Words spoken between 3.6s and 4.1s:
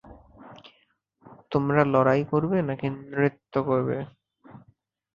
করবে?